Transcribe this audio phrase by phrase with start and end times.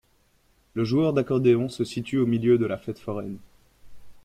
[0.73, 3.37] Le joueur d'accordéon se situe au milieu de la fête foraine.